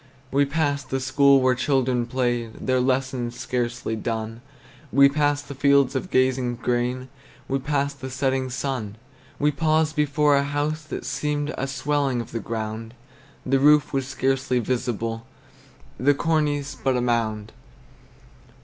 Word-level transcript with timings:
We 0.31 0.45
passed 0.45 0.89
the 0.89 0.99
school 0.99 1.39
where 1.41 1.53
children 1.53 2.07
played, 2.07 2.55
Their 2.65 2.79
lessons 2.79 3.39
scarcely 3.39 3.95
done; 3.95 4.41
We 4.91 5.07
passed 5.07 5.47
the 5.47 5.53
fields 5.53 5.95
of 5.95 6.09
gazing 6.09 6.55
grain, 6.55 7.09
We 7.47 7.59
passed 7.59 8.01
the 8.01 8.09
setting 8.09 8.49
sun. 8.49 8.95
We 9.37 9.51
paused 9.51 9.95
before 9.95 10.35
a 10.37 10.43
house 10.43 10.81
that 10.85 11.05
seemed 11.05 11.53
A 11.55 11.67
swelling 11.67 12.19
of 12.19 12.31
the 12.31 12.39
ground; 12.39 12.95
The 13.45 13.59
roof 13.59 13.93
was 13.93 14.07
scarcely 14.07 14.57
visible, 14.57 15.27
The 15.99 16.15
cornice 16.15 16.73
but 16.73 16.97
a 16.97 17.01
mound. 17.01 17.51